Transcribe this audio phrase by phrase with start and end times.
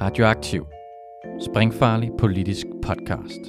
[0.00, 0.66] Radioaktiv.
[1.50, 3.40] Springfarlig politisk podcast.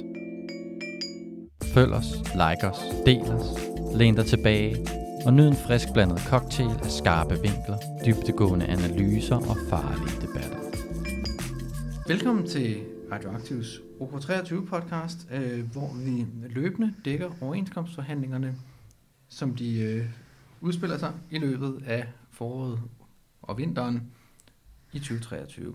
[1.74, 3.46] Følg os, like os, del os,
[3.94, 4.86] læn dig tilbage
[5.26, 10.58] og nyd en frisk blandet cocktail af skarpe vinkler, dybtegående analyser og farlige debatter.
[12.08, 12.82] Velkommen til
[13.12, 18.54] Radioaktivs OK23 podcast, øh, hvor vi løbende dækker overenskomstforhandlingerne,
[19.28, 20.06] som de øh,
[20.60, 22.80] udspiller sig i løbet af foråret
[23.42, 24.12] og vinteren
[24.92, 25.74] i 2023.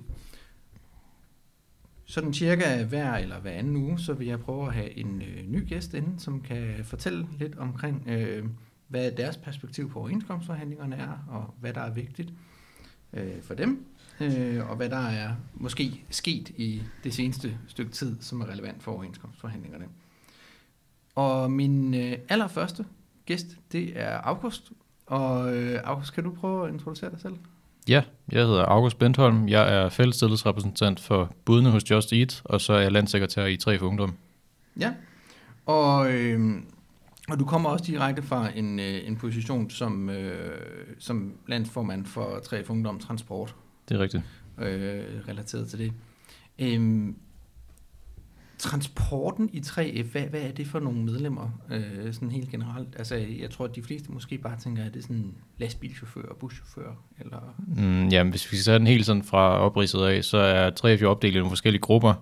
[2.05, 5.48] Sådan cirka hver eller hver anden uge, så vil jeg prøve at have en øh,
[5.48, 8.45] ny gæst inde, som kan fortælle lidt omkring, øh,
[8.88, 12.34] hvad deres perspektiv på overenskomstforhandlingerne er, og hvad der er vigtigt
[13.14, 13.86] øh, for dem,
[14.22, 18.84] øh, og hvad der er måske sket i det seneste stykke tid, som er relevant
[18.84, 19.86] for overenskomstforhandlingerne.
[21.16, 22.86] Og min øh, allerførste
[23.26, 24.72] gæst, det er August.
[25.06, 27.36] Og øh, August, kan du prøve at introducere dig selv?
[27.89, 29.47] Ja, jeg hedder August Bentholm.
[29.47, 33.80] Jeg er fællestillidsrepræsentant for budene hos Just Eat, og så er jeg landsekretær i 3
[33.80, 34.16] for Ungdom.
[34.80, 34.94] Ja,
[35.66, 36.56] og, øh,
[37.30, 40.58] og du kommer også direkte fra en, øh, en position som, øh,
[41.00, 43.56] som landsformand for 3 for Ungdom Transport,
[43.89, 44.23] Det er rigtigt.
[44.58, 45.94] øh, relateret til det.
[46.59, 47.08] Øh,
[48.58, 52.88] transporten i 3F, hvad, hvad er det for nogle medlemmer, øh, sådan helt generelt?
[52.97, 56.38] Altså, jeg tror, at de fleste måske bare tænker, at det er sådan lastbilchauffør og
[56.38, 56.89] buschauffør,
[57.20, 57.56] eller...
[57.67, 61.09] Mm, jamen, hvis vi ser den helt sådan fra opridset af, så er 3 jo
[61.12, 62.14] opdelt i nogle forskellige grupper.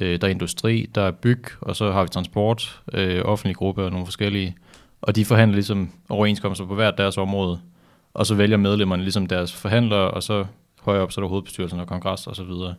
[0.00, 3.84] Øh, der er industri, der er byg, og så har vi transport, øh, offentlige gruppe
[3.84, 4.56] og nogle forskellige.
[5.02, 7.60] Og de forhandler ligesom overenskomster på hvert deres område.
[8.14, 10.44] Og så vælger medlemmerne ligesom deres forhandlere, og så
[10.80, 12.74] højere op, så er der hovedbestyrelsen og kongres og så videre.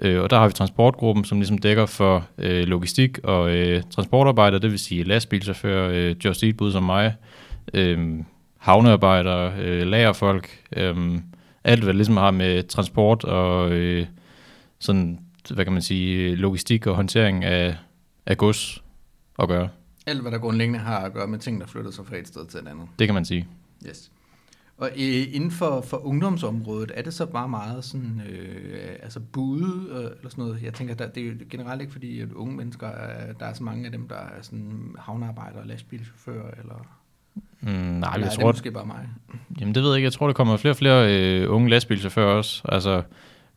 [0.00, 4.58] Øh, og der har vi transportgruppen, som ligesom dækker for øh, logistik og øh, transportarbejder,
[4.58, 7.14] det vil sige lastbilchauffører, øh, Just Eat som mig,
[7.74, 8.18] øh,
[8.58, 11.18] havnearbejdere, øh, lagerfolk, øh,
[11.64, 14.06] alt hvad ligesom har med transport og øh,
[14.78, 15.18] sådan,
[15.50, 17.76] hvad kan man sige, logistik og håndtering af,
[18.26, 18.82] af gods
[19.38, 19.68] at gøre.
[20.06, 22.46] Alt, hvad der grundlæggende har at gøre med ting, der flytter sig fra et sted
[22.46, 22.88] til et andet.
[22.98, 23.46] Det kan man sige.
[23.88, 24.10] Yes.
[24.76, 29.86] Og øh, inden for, for ungdomsområdet, er det så bare meget sådan, øh, altså bude
[29.90, 30.62] øh, eller sådan noget?
[30.62, 33.52] Jeg tænker, der, det er jo generelt ikke fordi, at unge mennesker, er, der er
[33.52, 36.86] så mange af dem, der er sådan havnearbejdere, lastbilchauffører, eller,
[37.60, 39.08] Mm, nej, eller jeg er det tror, måske bare mig?
[39.60, 40.04] Jamen det ved jeg ikke.
[40.06, 42.62] Jeg tror, der kommer flere og flere øh, unge lastbilchauffører også.
[42.68, 43.02] Altså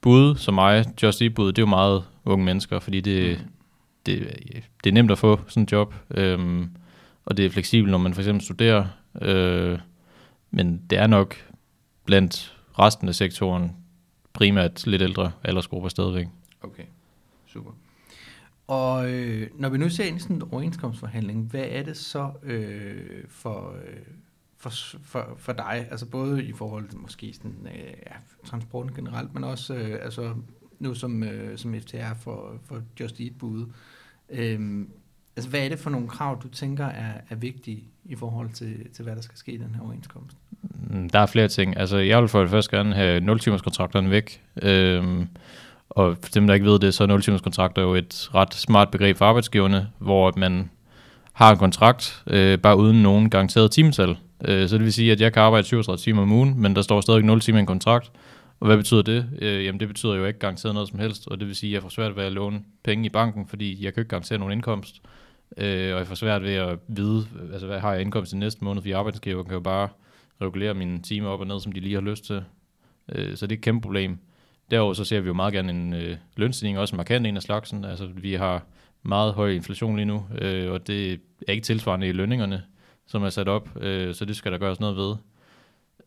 [0.02, 3.46] bud som mig, Just Eat bud, det er jo meget unge mennesker, fordi det, Mm.
[4.06, 4.30] det,
[4.84, 5.94] det er nemt at få sådan en job.
[6.12, 6.70] Øhm,
[7.26, 8.86] og det er fleksibelt, når man for eksempel studerer.
[9.22, 9.80] Øh,
[10.56, 11.36] men det er nok
[12.06, 13.72] blandt resten af sektoren
[14.34, 16.28] primært lidt ældre aldersgrupper stadigvæk.
[16.62, 16.84] Okay,
[17.46, 17.72] super.
[18.68, 22.32] Og øh, når vi nu ser ind i sådan en overenskomstforhandling, hvad er det så
[22.44, 23.98] øh, for, øh,
[24.58, 24.70] for,
[25.04, 29.44] for, for dig, altså både i forhold til måske sådan, øh, ja, transporten generelt, men
[29.44, 30.36] også øh, altså,
[30.80, 33.68] nu som, øh, som FTR for, for Just Eat-budet,
[34.30, 34.86] Øh,
[35.36, 38.76] altså hvad er det for nogle krav, du tænker er, er vigtige i forhold til,
[38.94, 40.38] til, hvad der skal ske i den her overenskomst?
[40.90, 41.78] Mm, der er flere ting.
[41.78, 44.42] Altså, jeg vil for det første gerne have 0-timers kontrakterne væk.
[44.62, 45.28] Øhm,
[45.90, 48.92] og for dem, der ikke ved det, så er 0-timers kontrakter jo et ret smart
[48.92, 50.70] begreb for arbejdsgiverne, hvor man
[51.34, 54.18] har en kontrakt, øh, bare uden nogen garanteret timetal.
[54.46, 56.82] Øh, så det vil sige, at jeg kan arbejde 37 timer om ugen, men der
[56.82, 58.12] står stadig 0 timer i en kontrakt.
[58.60, 59.26] Og hvad betyder det?
[59.42, 61.74] Øh, jamen det betyder jo ikke garanteret noget som helst, og det vil sige, at
[61.74, 64.52] jeg får svært ved at låne penge i banken, fordi jeg kan ikke garantere nogen
[64.52, 65.02] indkomst.
[65.04, 65.10] Øh,
[65.58, 68.64] Øh, og jeg får svært ved at vide, altså hvad har jeg indkomst i næste
[68.64, 69.90] måned, fordi arbejdsgiveren kan jo bare
[70.42, 72.44] regulere mine timer op og ned, som de lige har lyst til.
[73.12, 74.18] Øh, så det er et kæmpe problem.
[74.72, 77.44] Derudover så ser vi jo meget gerne en øh, lønstigning, også en markant en af
[77.44, 77.86] slagsen.
[77.86, 78.64] Altså vi har
[79.04, 81.12] meget høj inflation lige nu, øh, og det
[81.48, 82.64] er ikke tilsvarende i lønningerne,
[83.08, 85.16] som er sat op, øh, så det skal der gøres noget ved.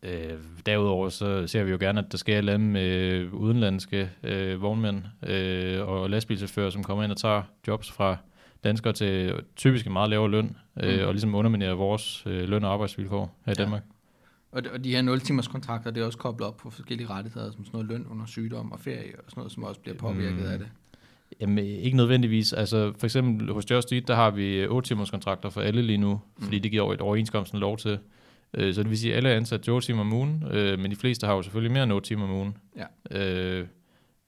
[0.03, 4.09] Øh, derudover så ser vi jo gerne, at der sker et eller andet med udenlandske
[4.23, 8.17] øh, vognmænd øh, og lastbilchauffører, som kommer ind og tager jobs fra
[8.63, 11.05] danskere til typisk en meget lavere løn, øh, Mm.
[11.07, 13.63] og ligesom underminerer vores øh, løn- og arbejdsvilkår her i Ja.
[13.63, 13.83] Danmark.
[14.51, 17.51] Og de, og de her 0-timers kontrakter, det er også koblet op på forskellige rettigheder,
[17.51, 20.39] som sådan noget løn under sygdom og ferie og sådan noget, som også bliver påvirket
[20.45, 20.45] Mm.
[20.51, 20.67] af det.
[21.41, 22.53] Jamen, ikke nødvendigvis.
[22.53, 25.97] Altså, for eksempel hos Just Eat, der har vi 8 timers kontrakter for alle lige
[25.97, 26.61] nu, fordi Mm.
[26.61, 27.99] det giver et overenskomsten lov til.
[28.53, 30.79] Øh, Så det vil sige, at alle er ansat til 8 timer om ugen, øh,
[30.79, 32.57] men de fleste har jo selvfølgelig mere end 8 timer om ugen.
[33.11, 33.19] Ja.
[33.59, 33.67] Øh,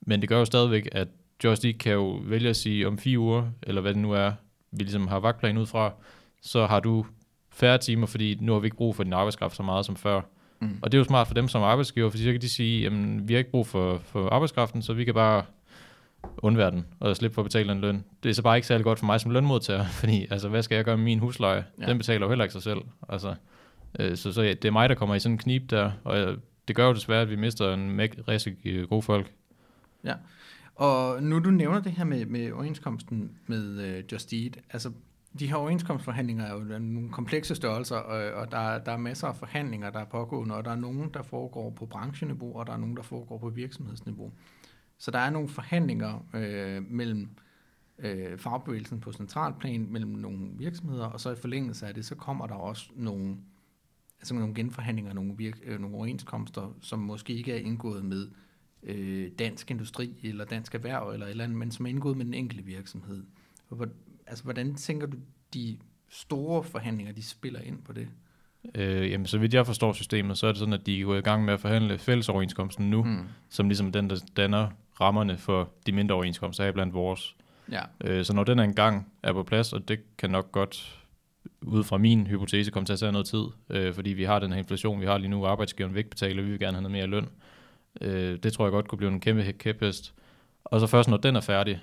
[0.08, 1.08] Men det gør jo stadigvæk, at
[1.44, 4.32] Just Eat kan jo vælge at sige, om fire uger, eller hvad det nu er,
[4.72, 5.94] vi ligesom har vagtplan ud fra,
[6.42, 7.06] så har du
[7.50, 10.22] færre timer, fordi nu har vi ikke brug for din arbejdskraft så meget som før.
[10.60, 10.80] Mm.
[10.82, 13.28] Og det er jo smart for dem som arbejdsgiver, for så kan de sige, jamen,
[13.28, 15.44] vi har ikke brug for, for arbejdskraften, så vi kan bare
[16.38, 18.04] undvære den og slippe for at betale en løn.
[18.24, 20.76] Det er så bare ikke særlig godt for mig som lønmodtager, fordi altså, hvad skal
[20.76, 21.66] jeg gøre med min husleje?
[21.78, 21.84] Ja.
[21.84, 21.90] Ja.
[21.90, 22.82] Den betaler jo heller ikke sig selv.
[23.10, 23.36] Altså,
[24.00, 26.20] øh, så, så ja, det er mig, der kommer i sådan en knib der, og
[26.20, 28.00] øh, det gør jo desværre, at vi mister en
[28.66, 29.32] øh, gode folk.
[30.82, 34.92] Og nu du nævner det her med, med overenskomsten med øh, Just Eat, altså
[35.40, 39.36] de her overenskomstforhandlinger er jo nogle komplekse størrelser, og, og der, der er masser af
[39.36, 42.78] forhandlinger, der er pågående, og der er nogen, der foregår på brancheniveau, og der er
[42.78, 44.32] nogen, der foregår på virksomhedsniveau.
[44.98, 47.30] Så der er nogle forhandlinger øh, mellem
[48.00, 52.48] øh, fagbevægelsen på centralplan, mellem nogle virksomheder, og så i forlængelse af det, så kommer
[52.48, 53.38] der også nogle,
[54.20, 58.28] altså nogle genforhandlinger, nogle, virk, øh, nogle overenskomster, som måske ikke er indgået med
[58.84, 62.26] øh, dansk industri, eller dansk erhverv, eller et eller andet, men som er indgået med
[62.26, 63.24] den enkelte virksomhed.
[63.70, 63.88] Hvor,
[64.28, 65.18] altså, hvordan tænker du,
[65.54, 65.78] de
[66.10, 68.08] store forhandlinger, de spiller ind på det?
[68.76, 71.22] Øh, jamen, så vidt jeg forstår systemet, så er det sådan, at de er i
[71.22, 73.24] gang med at forhandle fællesoverenskomsten nu, mm.
[73.50, 74.70] som ligesom den, der danner
[75.02, 77.36] rammerne for de mindre overenskomster her blandt vores.
[77.72, 77.82] Ja.
[78.04, 81.02] Øh, så når den er engang er på plads, og det kan nok godt
[81.62, 84.52] ud fra min hypotese komme til at tage noget tid, øh, fordi vi har den
[84.52, 86.82] her inflation, vi har lige nu, arbejdsgiveren vil ikke betale, og vi vil gerne have
[86.82, 87.30] noget mere løn.
[88.02, 90.14] Øh, det tror jeg godt kunne blive en kæmpe kæphest.
[90.64, 91.80] Og så først når den er færdig,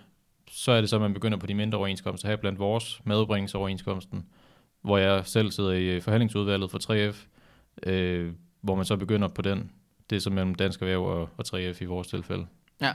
[0.50, 4.26] så er det så, at man begynder på de mindre overenskomster her blandt vores madbringelsesoverenskomsten,
[4.82, 7.26] hvor jeg selv sidder i øh, forhandlingsudvalget for 3F,
[7.82, 9.70] øh, hvor man så begynder på den.
[10.10, 12.46] Det er så mellem Dansk Erhverv og, og 3F i vores tilfælde.
[12.80, 12.92] Ja,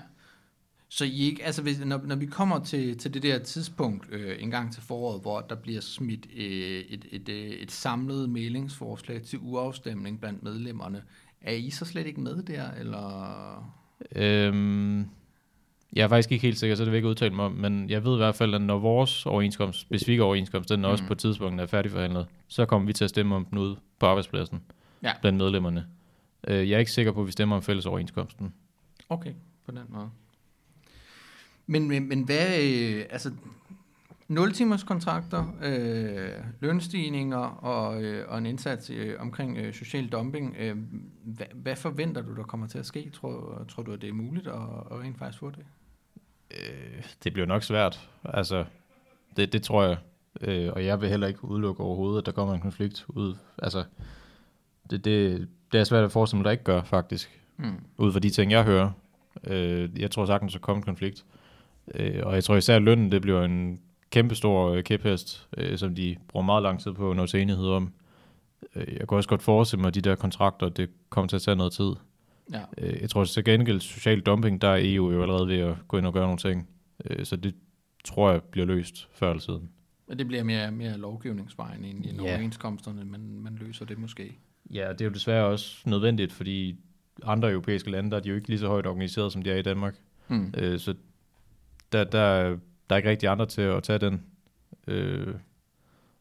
[0.90, 4.44] så I ikke, altså hvis, når, når vi kommer til, til det der tidspunkt øh,
[4.44, 9.22] en gang til foråret, hvor der bliver smidt øh, et, et, et, et samlet mailingsforslag
[9.22, 11.04] til uafstemning blandt medlemmerne,
[11.44, 13.74] er I så slet ikke med der, eller?
[14.16, 15.00] Øhm,
[15.94, 17.90] jeg er faktisk ikke helt sikker, så det vil jeg ikke udtale mig om, men
[17.90, 21.08] jeg ved i hvert fald, at når vores overenskomst, specifikke overenskomst, den også mm.
[21.08, 24.06] på et tidspunkt er færdigforhandlet, så kommer vi til at stemme om den ud på
[24.06, 24.62] arbejdspladsen
[25.04, 25.12] ja.
[25.22, 25.86] blandt medlemmerne.
[26.48, 28.54] Øh, jeg er ikke sikker på, at vi stemmer om fælles overenskomsten.
[29.10, 29.34] Okay,
[29.66, 30.10] på den måde.
[31.68, 33.32] Men, men, men hvad, øh, altså,
[34.28, 40.56] 0 timers kontrakter, øh, lønstigninger og, øh, og en indsats øh, omkring øh, social dumping.
[40.60, 40.76] Øh,
[41.24, 43.10] hvad, hvad forventer du, der kommer til at ske?
[43.10, 44.54] Tror, tror du, at det er muligt at,
[44.92, 45.66] at rent faktisk få det?
[46.52, 48.10] Øh, det bliver nok svært.
[48.24, 48.66] Altså,
[49.38, 49.98] det, det tror jeg.
[50.42, 53.36] Øh, og jeg vil heller ikke udelukke overhovedet, at der kommer en konflikt ud.
[53.58, 53.84] Altså,
[54.90, 57.42] det, det, det er svært at forestille mig, der ikke gør, faktisk.
[57.58, 57.80] Mm.
[57.98, 58.92] Ud fra de ting, jeg hører.
[59.44, 61.26] Øh, jeg tror sagtens, at der kommer en konflikt.
[61.96, 63.80] Øh, og jeg tror især, at lønnen det bliver en
[64.10, 67.68] kæmpestor øh, kæphest, øh, som de bruger meget lang tid på at nå til enighed
[67.68, 67.94] om.
[68.76, 71.42] Øh, jeg kan også godt forestille mig, at de der kontrakter, det kommer til at
[71.42, 71.92] tage noget tid.
[72.54, 72.62] Ja.
[72.78, 75.98] Øh, jeg tror til gengæld, social dumping, der er EU jo allerede ved at gå
[75.98, 76.70] ind og gøre nogle ting.
[77.06, 77.56] Øh, så det
[78.04, 79.70] tror jeg bliver løst før eller siden.
[80.08, 82.22] Men det bliver mere, mere lovgivningsvejen end i ja.
[82.22, 84.38] overenskomsterne, men man løser det måske.
[84.72, 86.76] Ja, det er jo desværre også nødvendigt, fordi
[87.24, 89.56] andre europæiske lande, der er de jo ikke lige så højt organiseret, som de er
[89.56, 89.96] i Danmark.
[90.28, 90.54] Mm.
[90.58, 90.96] Øh, så
[91.92, 92.44] der, der,
[92.90, 94.24] der er ikke rigtig andre til at tage den.
[94.88, 95.34] Øh,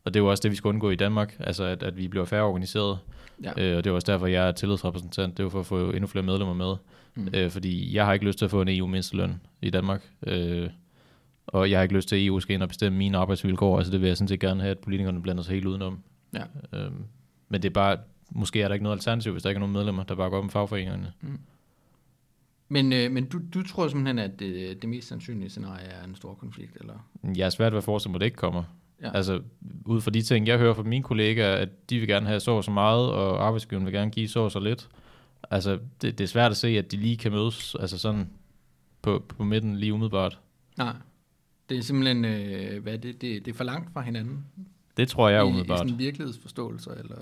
[0.05, 2.09] og det er jo også det, vi skal undgå i Danmark, altså at, at vi
[2.09, 2.99] bliver færre organiseret.
[3.45, 3.51] Ja.
[3.57, 5.37] Øh, og det er også derfor, jeg er tillidsrepræsentant.
[5.37, 6.77] Det er jo for at få endnu flere medlemmer med.
[7.15, 7.29] Mm.
[7.35, 10.03] Øh, fordi jeg har ikke lyst til at få en EU-mindsteløn i Danmark.
[10.27, 10.71] Øh,
[11.47, 13.77] og jeg har ikke lyst til, at EU skal ind og bestemme mine arbejdsvilkår.
[13.79, 15.99] Altså det vil jeg sådan set gerne have, at politikerne blander sig helt udenom.
[16.35, 16.43] Ja.
[16.73, 16.91] Øh,
[17.49, 17.97] men det er bare,
[18.31, 20.39] måske er der ikke noget alternativ, hvis der ikke er nogen medlemmer, der bare går
[20.39, 21.13] op med fagforeningerne.
[21.21, 21.39] Mm.
[22.69, 26.15] Men, øh, men du, du tror simpelthen, at det, det mest sandsynlige scenarie er en
[26.15, 26.95] stor konflikt, eller?
[27.37, 28.63] Jeg er svært ved at forestille mig, at det ikke kommer.
[29.03, 29.17] Ja.
[29.17, 29.41] Altså,
[29.85, 32.51] ud fra de ting, jeg hører fra mine kollegaer, at de vil gerne have så
[32.51, 34.89] og så meget, og arbejdsgiveren vil gerne give så og så lidt.
[35.51, 38.31] Altså, det, det er svært at se, at de lige kan mødes, altså sådan
[39.03, 40.39] på, på midten lige umiddelbart.
[40.77, 40.94] Nej,
[41.69, 44.44] det er simpelthen, øh, hvad det, det, det er for langt fra hinanden.
[44.97, 45.77] Det tror jeg I, umiddelbart.
[45.77, 47.17] I sådan en virkelighedsforståelse, eller?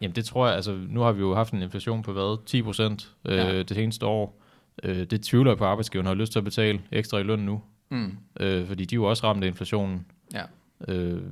[0.00, 2.62] Jamen det tror jeg, altså nu har vi jo haft en inflation på hvad, 10
[2.62, 3.58] procent øh, ja.
[3.58, 4.42] det seneste år.
[4.82, 7.38] Øh, det tvivler jeg på, at arbejdsgiveren har lyst til at betale ekstra i løn
[7.38, 7.62] nu.
[7.88, 8.16] Mm.
[8.40, 10.06] Øh, fordi de er jo også ramt af inflationen.
[10.34, 10.42] Ja.
[10.88, 11.22] Øh,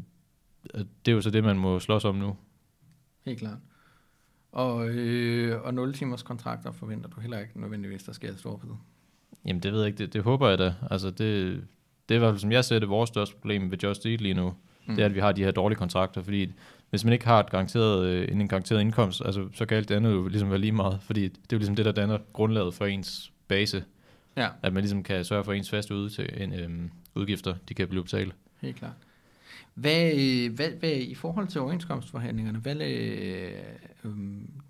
[0.74, 2.36] det er jo så det, man må slås om nu.
[3.24, 3.58] Helt klart.
[4.52, 8.66] Og, øh, og 0 timers kontrakter forventer du heller ikke nødvendigvis, der sker stor på
[8.66, 8.76] det?
[9.44, 10.74] Jamen det ved jeg ikke, det, det håber jeg da.
[10.90, 11.64] Altså det,
[12.08, 14.20] det er i hvert fald, som jeg ser det, vores største problem ved Just Eat
[14.20, 14.54] lige nu.
[14.86, 14.94] Mm.
[14.94, 16.52] Det er, at vi har de her dårlige kontrakter, fordi
[16.90, 19.94] hvis man ikke har et garanteret, øh, en garanteret indkomst, altså, så kan alt det
[19.94, 22.74] andet jo ligesom være lige meget, fordi det er jo ligesom det, der danner grundlaget
[22.74, 23.84] for ens base.
[24.36, 24.48] Ja.
[24.62, 27.88] At man ligesom kan sørge for ens faste ud til en, øhm, udgifter, de kan
[27.88, 28.34] blive betalt.
[28.60, 28.92] Helt klart.
[29.74, 33.52] Hvad, hvad, hvad i forhold til overenskomstforhandlingerne, hvad, øh,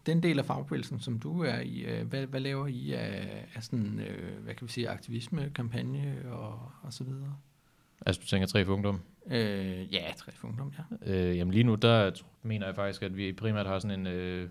[0.07, 3.63] den del af fagbevægelsen, som du er i, øh, hvad, hvad laver I af, af
[3.63, 7.37] sådan, øh, hvad kan vi sige, aktivisme, kampagne og, og så videre?
[8.07, 9.01] Altså du tænker tre for ungdom?
[9.31, 11.13] Øh, ja, tre for ungdom, ja.
[11.13, 12.11] Øh, jamen lige nu, der
[12.43, 14.49] mener jeg faktisk, at vi primært har sådan en øh,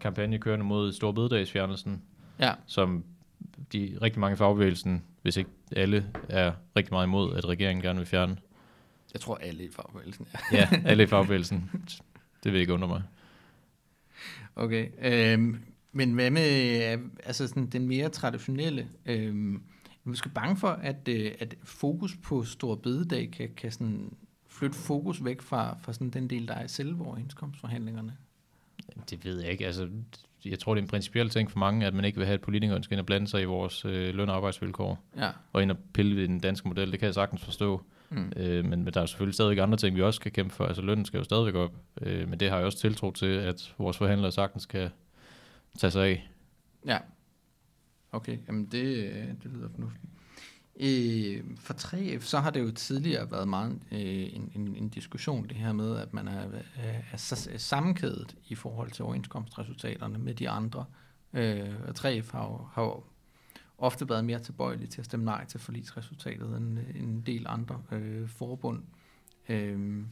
[0.00, 2.02] kampagne kørende mod Storbededagsfjernelsen,
[2.40, 2.54] ja.
[2.66, 3.04] som
[3.72, 8.06] de rigtig mange fagbevægelsen, hvis ikke alle, er rigtig meget imod, at regeringen gerne vil
[8.06, 8.36] fjerne.
[9.12, 10.58] Jeg tror alle i fagbevægelsen, ja.
[10.58, 11.70] ja, alle i fagbevægelsen.
[12.44, 13.02] Det vil ikke undre mig.
[14.56, 15.58] Okay, øhm,
[15.92, 16.46] men hvad med
[17.24, 19.62] altså sådan den mere traditionelle, øhm,
[20.04, 24.12] vi skal bange for, at, øh, at fokus på stor bededag kan, kan sådan
[24.48, 28.16] flytte fokus væk fra, fra sådan den del, der er i selve overenskomstforhandlingerne?
[29.10, 29.66] Det ved jeg ikke.
[29.66, 29.88] Altså,
[30.44, 32.40] jeg tror, det er en principiel ting for mange, at man ikke vil have, at
[32.40, 35.30] politikerne skal ind og blande sig i vores øh, løn- og arbejdsvilkår, Ja.
[35.52, 36.90] og ind og pille ved den danske model.
[36.92, 37.82] Det kan jeg sagtens forstå.
[38.10, 38.32] Mm.
[38.36, 40.64] Øh, men, men der er selvfølgelig stadig andre ting, vi også skal kæmpe for.
[40.64, 41.72] Altså lønnen skal jo stadigvæk op.
[42.02, 44.88] Øh, men det har jeg også tiltro til, at vores forhandlere sagtens kan
[45.78, 46.30] tage sig af.
[46.86, 46.98] Ja.
[48.12, 50.04] Okay, jamen det, øh, det lyder fornuftigt.
[50.80, 53.98] Øh, for 3F, så har det jo tidligere været meget øh,
[54.36, 56.40] en, en, en diskussion, det her med, at man er,
[56.76, 60.84] er, er s- sammenkædet i forhold til overenskomstresultaterne med de andre.
[61.32, 63.02] Øh, og 3F har jo, har jo
[63.80, 67.82] ofte været mere tilbøjelig til at stemme nej til forlisresultatet end end en del andre
[67.92, 68.82] øh, forbund.
[69.48, 70.04] Øh,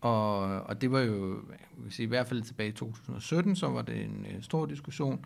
[0.00, 3.68] og, og det var jo, jeg vil sige, i hvert fald tilbage i 2017, så
[3.68, 5.24] var det en øh, stor diskussion.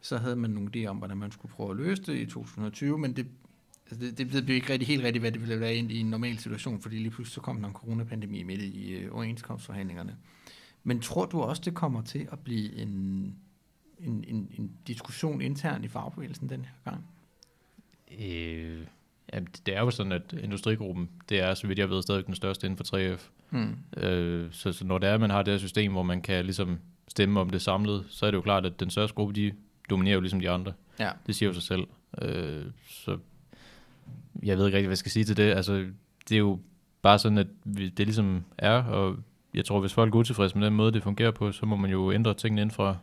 [0.00, 2.98] Så havde man nogle idéer om, hvordan man skulle prøve at løse det i 2020,
[2.98, 3.26] men det,
[3.90, 5.98] altså det, det ved vi ikke rigtig, helt rigtigt, hvad det ville være ind i
[5.98, 10.16] en normal situation, fordi lige pludselig så kom der en coronapandemi midt i øh, overenskomstforhandlingerne.
[10.84, 13.36] Men tror du også, det kommer til at blive en,
[14.02, 17.04] en, en, en diskussion internt i fagbevægelsen den her gang?
[18.18, 18.86] Øh,
[19.32, 22.34] ja, det er jo sådan, at industrigruppen, det er, så vidt jeg ved, stadig den
[22.34, 23.28] største inden for 3F.
[23.50, 23.76] Hmm.
[23.96, 26.44] Øh, så, så når det er, at man har det her system, hvor man kan
[26.44, 26.78] ligesom
[27.08, 29.52] stemme om det samlet, så er det jo klart, at den største gruppe, de
[29.90, 30.72] dominerer jo ligesom de andre.
[30.98, 31.10] Ja.
[31.26, 31.86] Det siger jo sig selv.
[32.22, 33.18] Øh, så
[34.42, 35.52] jeg ved ikke rigtig, hvad jeg skal sige til det.
[35.52, 35.86] Altså,
[36.28, 36.58] det er jo
[37.02, 39.16] bare sådan, at det ligesom er, og
[39.54, 41.90] jeg tror, hvis folk er utilfredse med den måde, det fungerer på, så må man
[41.90, 42.96] jo ændre tingene ind fra.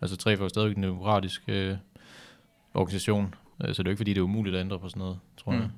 [0.00, 1.76] Altså, 3 er jo stadig en demokratisk øh,
[2.74, 5.00] organisation, øh, så det er jo ikke, fordi det er umuligt at ændre på sådan
[5.00, 5.58] noget, tror Mm.
[5.58, 5.70] jeg.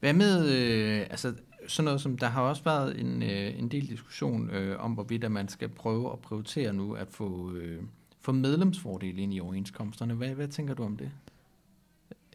[0.00, 1.34] Hvad med, øh, altså
[1.68, 5.24] sådan noget som, der har også været en, øh, en del diskussion øh, om, hvorvidt
[5.24, 7.82] at man skal prøve at prioritere nu at få, øh,
[8.20, 10.14] få medlemsfordele ind i overenskomsterne.
[10.14, 11.10] Hvad, hvad tænker du om det?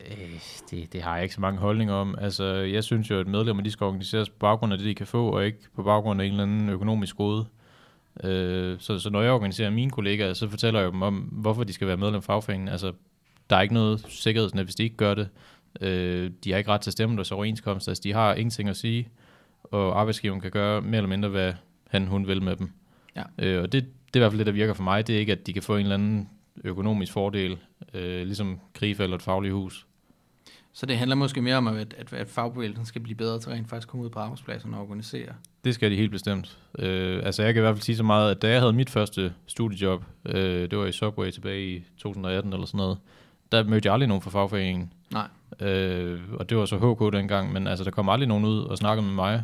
[0.07, 2.15] Øh, det, det har jeg ikke så mange holdninger om.
[2.17, 5.07] Altså, jeg synes jo, at medlemmer de skal organiseres på baggrund af det, de kan
[5.07, 7.45] få, og ikke på baggrund af en eller anden økonomisk gode.
[8.23, 11.73] Øh, så, så når jeg organiserer mine kollegaer, så fortæller jeg dem om, hvorfor de
[11.73, 12.69] skal være medlem af fagforeningen.
[12.69, 12.93] Altså,
[13.49, 15.29] der er ikke noget sikkerhedsnet, hvis de ikke gør det.
[15.81, 17.87] Øh, de har ikke ret til at stemme deres overenskomst.
[17.87, 19.09] Altså, de har ingenting at sige,
[19.63, 21.53] og arbejdsgiveren kan gøre mere eller mindre, hvad
[21.89, 22.71] han hun vil med dem.
[23.15, 23.23] Ja.
[23.37, 25.07] Øh, og det, det er i hvert fald det, der virker for mig.
[25.07, 26.29] Det er ikke, at de kan få en eller anden
[26.63, 27.57] økonomisk fordel,
[27.93, 29.85] øh, ligesom Grife eller et fagligt hus.
[30.73, 33.69] Så det handler måske mere om, at, at, at fagbevægelsen skal blive bedre til rent
[33.69, 35.33] faktisk komme ud på arbejdspladserne og organisere.
[35.63, 36.57] Det skal de helt bestemt.
[36.79, 38.89] Øh, altså jeg kan i hvert fald sige så meget, at da jeg havde mit
[38.89, 42.97] første studiejob, øh, det var i Subway tilbage i 2018 eller sådan noget,
[43.51, 44.93] der mødte jeg aldrig nogen fra fagforeningen.
[45.11, 45.27] Nej.
[45.67, 48.77] Øh, og det var så HK dengang, men altså der kom aldrig nogen ud og
[48.77, 49.43] snakkede med mig.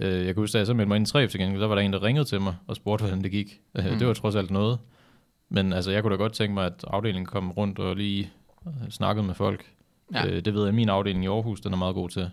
[0.00, 1.66] Øh, jeg kan huske, da jeg så meldte mig ind i 3 til gengæld, der
[1.68, 3.60] var der en, der ringede til mig og spurgte, hvordan det gik.
[3.78, 3.98] Øh, Mm.
[3.98, 4.78] Det var trods alt noget.
[5.48, 8.30] Men altså jeg kunne da godt tænke mig, at afdelingen kom rundt og lige
[8.90, 9.64] snakkede med folk.
[10.14, 10.26] Ja.
[10.26, 12.30] Øh, det ved jeg, min afdeling i Aarhus, den er meget god til.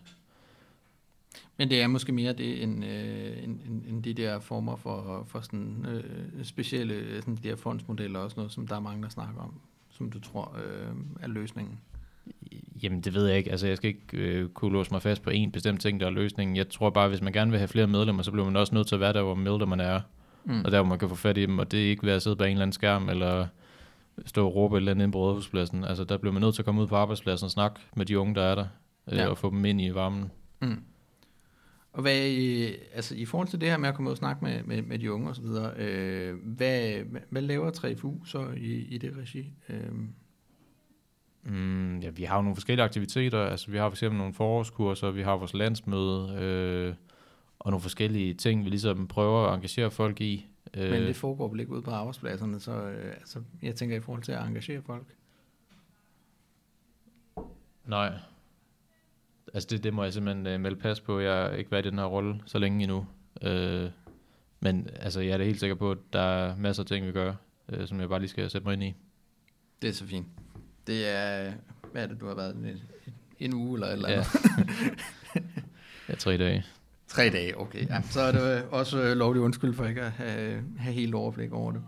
[1.57, 3.59] Men det er måske mere det, end, øh, end,
[3.89, 8.51] end, de der former for, for sådan, øh, specielle sådan de der fondsmodeller, også noget,
[8.51, 9.53] som der er mange, der snakker om,
[9.89, 11.79] som du tror øh, er løsningen.
[12.83, 13.51] Jamen, det ved jeg ikke.
[13.51, 16.09] Altså, jeg skal ikke øh, kunne låse mig fast på en bestemt ting, der er
[16.09, 16.55] løsningen.
[16.57, 18.87] Jeg tror bare, hvis man gerne vil have flere medlemmer, så bliver man også nødt
[18.87, 20.01] til at være der, hvor medlemmerne er.
[20.45, 20.61] Mm.
[20.65, 22.21] Og der, hvor man kan få fat i dem, og det er ikke ved at
[22.21, 23.47] sidde bag en eller anden skærm, eller
[24.25, 25.83] stå og råbe et eller andet på rådhuspladsen.
[25.83, 28.19] Altså, der bliver man nødt til at komme ud på arbejdspladsen og snakke med de
[28.19, 28.65] unge, der er der,
[29.11, 29.27] øh, Ja.
[29.27, 30.31] og få dem ind i varmen.
[30.61, 30.83] Mm.
[31.93, 34.45] Og hvad, øh, altså i forhold til det her med at komme ud og snakke
[34.45, 38.97] med, med, med de unge osv., øh, hvad, hvad, hvad laver 3FU så i, i
[38.97, 39.53] det regi?
[39.69, 39.91] Øh,
[41.45, 43.39] Mm, ja, vi har jo nogle forskellige aktiviteter.
[43.39, 46.95] Altså, vi har for eksempel nogle forårskurser, vi har vores landsmøde, øh,
[47.59, 50.47] og nogle forskellige ting, vi ligesom prøver at engagere folk i.
[50.73, 53.99] Øh, men det foregår vel ikke ude på arbejdspladserne, så øh, altså, jeg tænker i
[53.99, 55.15] forhold til at engagere folk.
[57.85, 58.13] Nej.
[59.53, 61.19] Altså det, det må jeg simpelthen øh, melde pas på.
[61.19, 63.05] Jeg har ikke været i den her rolle så længe endnu.
[63.41, 63.89] Øh,
[64.59, 67.11] men altså, jeg er da helt sikker på, at der er masser af ting, vi
[67.11, 67.33] gør,
[67.69, 68.93] øh, som jeg bare lige skal sætte mig ind i.
[69.81, 70.27] Det er så fint.
[70.87, 71.53] Det er,
[71.91, 72.67] hvad er det, du har været, en,
[73.39, 74.15] en uge eller et eller Ja.
[74.17, 74.29] andet?
[76.09, 76.65] Ja, tre dage.
[77.07, 77.89] Tre dage, okay.
[77.89, 81.51] Ja, så er det også øh, lovlig undskyld for ikke at have, have helt overblik
[81.53, 81.81] over det.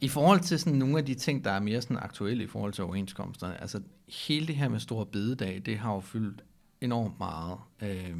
[0.00, 2.72] I forhold til sådan nogle af de ting, der er mere sådan aktuelle i forhold
[2.72, 3.80] til overenskomsterne, altså
[4.28, 6.44] hele det her med store bededag, det har jo fyldt
[6.80, 7.58] enormt meget.
[7.82, 8.16] Øh,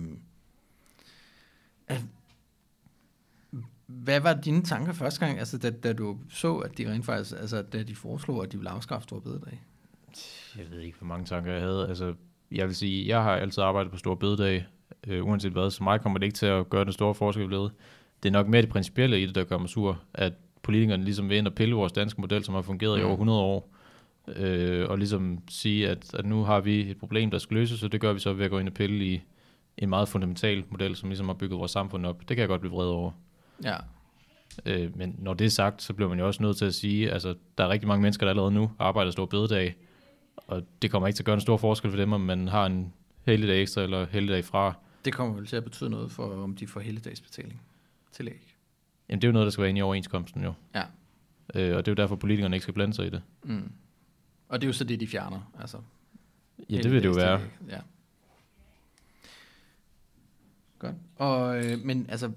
[3.86, 7.32] hvad var dine tanker første gang, altså da, da du så, at de rent faktisk,
[7.40, 9.62] altså da de foreslog, at de ville afskaffe store bededag?
[10.58, 11.88] Jeg ved ikke, hvor mange tanker jeg havde.
[11.88, 12.14] Altså,
[12.52, 14.66] jeg vil sige, jeg har altid arbejdet på store bededag,
[15.06, 17.68] øh, uanset hvad, så mig kommer det ikke til at gøre den store forskel ved.
[18.22, 21.28] Det er nok mere det principielle i det, der gør mig sur, at politikerne ligesom
[21.28, 23.06] vil ind og pille vores danske model, som har fungeret i Mm.
[23.06, 23.70] over 100 år.
[24.36, 27.92] Øh, og ligesom sige, at, at nu har vi et problem, der skal løses, og
[27.92, 29.22] det gør vi så ved at gå ind og pille i
[29.78, 32.20] en meget fundamental model, som ligesom har bygget vores samfund op.
[32.20, 33.10] Det kan jeg godt blive vred over.
[33.64, 33.76] Ja.
[34.66, 37.10] Øh, men når det er sagt, så bliver man jo også nødt til at sige,
[37.12, 39.76] altså der er rigtig mange mennesker, der allerede nu arbejder stor bededag,
[40.36, 42.66] og det kommer ikke til at gøre en stor forskel for dem, om man har
[42.66, 42.92] en
[43.26, 44.74] helligdag ekstra eller helligdag fra.
[45.04, 47.62] Det kommer vel til at betyde noget for, om de får helligdagsbetaling.
[48.12, 48.56] Tillæg.
[49.08, 50.52] Jamen det er jo noget, der skal være inde i overenskomsten jo.
[50.74, 50.82] Ja.
[51.54, 53.22] Øh, og det er jo derfor, politikerne ikke skal blande sig i det.
[53.42, 53.72] Mm.
[54.50, 55.52] Og det er jo så det, de fjerner.
[55.60, 55.78] Altså,
[56.70, 57.40] Ja, det vil det jo være.
[57.68, 57.80] Ja.
[60.78, 60.94] Godt.
[61.16, 62.30] Og, øh, men altså,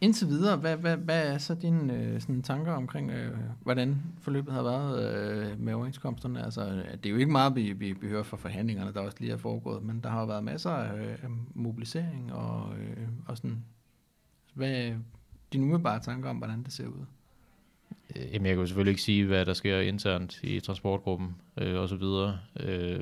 [0.00, 4.52] indtil videre, hvad, hvad, hvad er så dine øh, sådan tanker omkring, øh, hvordan forløbet
[4.52, 5.02] har været
[5.52, 6.44] øh, med overenskomsterne?
[6.44, 9.32] Altså, det er jo ikke meget, vi, vi, vi hører fra forhandlingerne, der også lige
[9.32, 13.64] er foregået, men der har jo været masser af øh, mobilisering og, øh, og sådan.
[14.54, 14.96] Hvad er
[15.52, 17.04] dine umiddelbare tanker om, hvordan det ser ud?
[18.16, 21.80] Øh, Jamen, jeg kan jo selvfølgelig ikke sige, hvad der sker internt i transportgruppen øh,
[21.80, 22.38] og så videre.
[22.60, 23.00] Øh,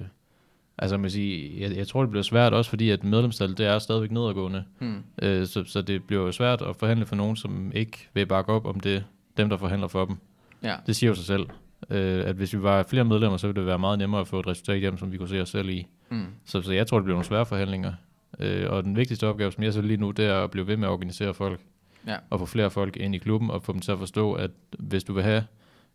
[0.78, 3.78] altså, man sige, jeg, jeg tror, det bliver svært også, fordi at medlemstallet, det er
[3.78, 4.64] stadigvæk nedadgående.
[4.78, 5.02] Hmm.
[5.22, 8.52] Øh, så, så det bliver jo svært at forhandle for nogen, som ikke vil bakke
[8.52, 9.04] op om det,
[9.36, 10.16] dem, der forhandler for dem.
[10.62, 10.76] Ja.
[10.86, 11.46] Det siger jo sig selv,
[11.90, 14.40] øh, at hvis vi var flere medlemmer, så ville det være meget nemmere at få
[14.40, 15.86] et resultat hjem, som vi kunne se os selv i.
[16.10, 16.26] Mm.
[16.44, 17.92] Så, så jeg tror, det bliver nogle svære forhandlinger.
[18.40, 20.76] Øh, og den vigtigste opgave, som jeg så lige nu, det er at blive ved
[20.76, 21.60] med at organisere folk.
[22.08, 22.16] Ja.
[22.30, 25.04] Og få flere folk ind i klubben, og få dem til at forstå, at hvis
[25.04, 25.44] du vil have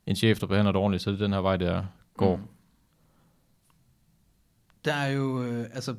[0.05, 1.83] en chef, der behandler dig ordentligt, så er det den her vej, der
[2.17, 2.35] går.
[2.35, 2.43] Mm.
[4.85, 5.95] Der er jo, øh, altså,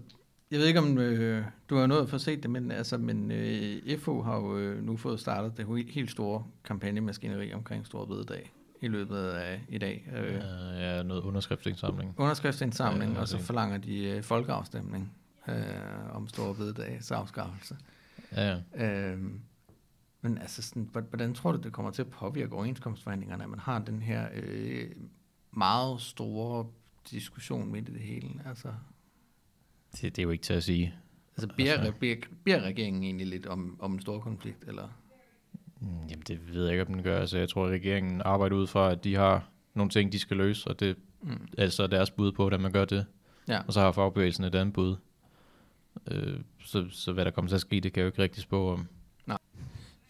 [0.50, 3.30] jeg ved ikke om øh, du har nået at få set det, men, altså, men
[3.30, 8.04] øh, FO har jo øh, nu fået startet det he- helt store kampagnemaskineri omkring Stor
[8.04, 10.08] Bededag i løbet af i dag.
[10.16, 10.40] Øh, Øh,
[10.80, 12.14] ja, noget underskriftsindsamling.
[12.16, 15.12] Underskriftsindsamling, Ja, og så forlanger de øh, folkeafstemning
[15.48, 15.54] øh,
[16.16, 17.76] om Stor Bededags afskaffelse.
[18.36, 18.84] Ja, ja.
[19.12, 19.18] Øh,
[20.24, 23.58] men altså, sådan, hvor- hvordan tror du, det kommer til at påvirke overenskomstforhandlingerne, at man
[23.58, 24.90] har den her øh,
[25.52, 26.66] meget store
[27.10, 28.30] diskussion midt i det hele?
[28.46, 28.68] Altså,
[29.92, 30.94] Det, det er jo ikke til at sige.
[31.36, 34.64] altså beder, Altså- beder, beder regeringen egentlig lidt om, om en stor konflikt?
[34.68, 34.88] Eller?
[35.80, 37.20] Mm, Jamen, det ved jeg ikke, om den gør.
[37.20, 40.36] Altså, jeg tror, at regeringen arbejder ud fra, at de har nogle ting, de skal
[40.36, 41.48] løse, og det Mm.
[41.58, 43.06] er så deres bud på, hvordan man gør det.
[43.48, 43.60] Ja.
[43.66, 44.96] Og så har fagbevægelsen et andet bud.
[46.10, 48.42] Øh, så, så hvad der kommer til at ske, det kan jeg jo ikke rigtig
[48.42, 48.86] spå om.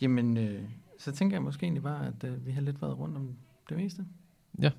[0.05, 3.17] Jamen, øh, så tænker jeg måske egentlig bare, at øh, vi har lidt været rundt
[3.17, 3.37] om
[3.69, 4.07] det meste.
[4.59, 4.71] Ja.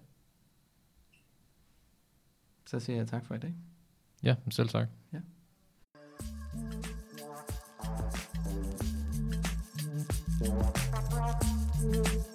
[2.65, 3.55] Så siger jeg tak for i dag.
[4.23, 4.87] Ja, selv tak.
[11.93, 12.34] Åh